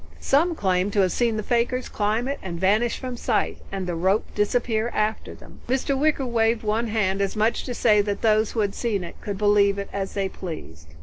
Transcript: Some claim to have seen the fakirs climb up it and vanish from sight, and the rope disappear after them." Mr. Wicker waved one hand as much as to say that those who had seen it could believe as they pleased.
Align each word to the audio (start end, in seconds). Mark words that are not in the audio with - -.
Some 0.19 0.55
claim 0.55 0.89
to 0.89 1.01
have 1.01 1.11
seen 1.11 1.37
the 1.37 1.43
fakirs 1.43 1.87
climb 1.87 2.27
up 2.27 2.33
it 2.33 2.39
and 2.41 2.59
vanish 2.59 2.97
from 2.97 3.15
sight, 3.15 3.59
and 3.71 3.85
the 3.85 3.93
rope 3.93 4.25
disappear 4.33 4.89
after 4.95 5.35
them." 5.35 5.61
Mr. 5.67 5.95
Wicker 5.95 6.25
waved 6.25 6.63
one 6.63 6.87
hand 6.87 7.21
as 7.21 7.35
much 7.35 7.59
as 7.59 7.65
to 7.67 7.73
say 7.75 8.01
that 8.01 8.23
those 8.23 8.53
who 8.53 8.61
had 8.61 8.73
seen 8.73 9.03
it 9.03 9.21
could 9.21 9.37
believe 9.37 9.77
as 9.77 10.15
they 10.15 10.27
pleased. 10.27 10.87